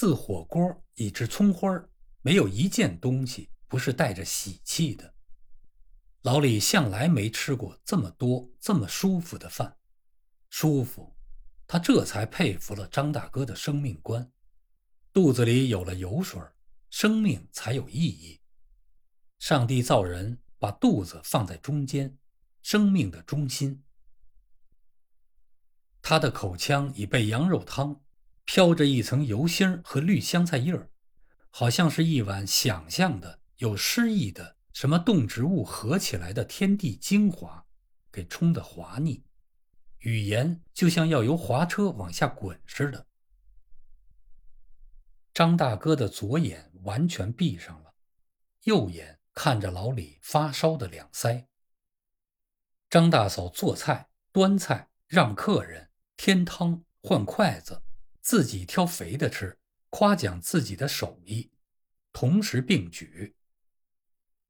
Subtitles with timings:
[0.00, 1.68] 自火锅以至葱花
[2.22, 5.12] 没有一件东西不是带着喜气的。
[6.22, 9.76] 老李向来没吃过这么多这么舒服的饭，
[10.50, 11.16] 舒服，
[11.66, 14.30] 他这才佩服了张大哥的生命观。
[15.12, 16.40] 肚子里有了油水，
[16.90, 18.40] 生命才有意义。
[19.40, 22.16] 上帝造人，把肚子放在中间，
[22.62, 23.82] 生命的中心。
[26.00, 28.00] 他的口腔已被羊肉汤
[28.50, 30.88] 飘着一层油星和绿香菜叶儿，
[31.50, 37.66] 好像是一碗想象的有诗意的什么动植物合起来的天地精华，
[38.10, 39.22] 给冲得滑腻，
[39.98, 43.06] 语言就像要由滑车往下滚似的。
[45.34, 47.92] 张大哥的左眼完全闭上了，
[48.62, 51.44] 右眼看着老李发烧的两腮。
[52.88, 55.90] 张大嫂做菜、端菜、让客人。
[56.16, 57.80] 添汤换筷子，
[58.28, 61.50] 自己挑肥的吃，夸奖自己的手艺，
[62.12, 63.34] 同时并举。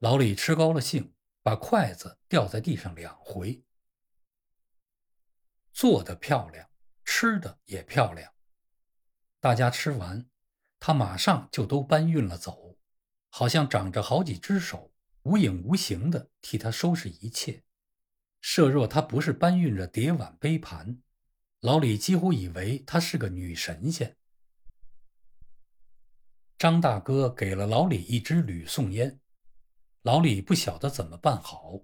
[0.00, 3.62] 老李吃高了兴，把筷子掉在地上两回。
[5.72, 6.68] 做的漂亮，
[7.04, 8.34] 吃的也漂亮。
[9.38, 10.28] 大家吃完，
[10.80, 12.76] 他马上就都搬运了走，
[13.28, 17.62] 好像长着好几只手，无影无形的替他收拾一切。
[18.40, 21.00] 设若他不是搬运着碟碗杯盘。
[21.60, 24.16] 老李几乎以为她是个女神仙。
[26.56, 29.20] 张大哥给了老李一支吕宋烟，
[30.02, 31.80] 老李不晓得怎么办好，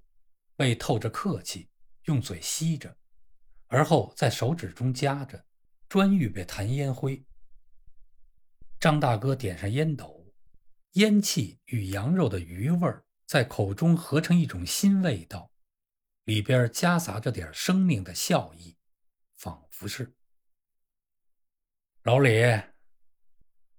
[0.57, 1.71] 被透着客气，
[2.05, 2.97] 用嘴吸着，
[3.67, 5.45] 而后在手指中夹着，
[5.89, 7.25] 专预备弹烟灰。
[8.79, 10.33] 张大哥点上烟斗，
[10.93, 15.51] 烟气与羊肉的余味儿在口中合成一种新味道，
[16.25, 18.74] 里边夹杂着点生命的笑意。
[19.75, 20.15] 服侍
[22.05, 22.31] 老李，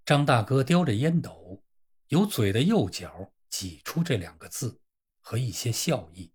[0.03, 1.63] 张大哥叼着烟斗，
[2.09, 4.81] 由嘴的右角挤出这两个字
[5.21, 6.33] 和一些笑意，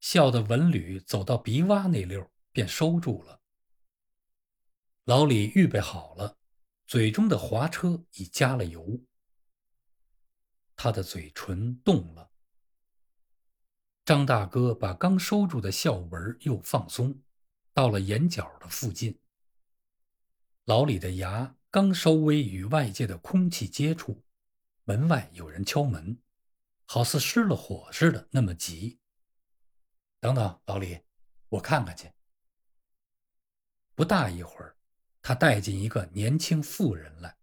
[0.00, 3.42] 笑的文缕走到鼻洼那溜便收住了。
[5.04, 6.38] 老李预备好了，
[6.86, 8.98] 嘴中的滑车已加了油，
[10.74, 12.30] 他的嘴唇动了。
[14.06, 17.23] 张大哥把刚收住的笑纹又放松。
[17.74, 19.18] 到了眼角的附近，
[20.64, 24.22] 老李的牙刚稍微与外界的空气接触，
[24.84, 26.16] 门外有人敲门，
[26.86, 29.00] 好似失了火似的，那么急。
[30.20, 31.00] 等等，老李，
[31.48, 32.08] 我看看去。
[33.96, 34.76] 不大一会儿，
[35.20, 37.36] 他带进一个年轻妇人来。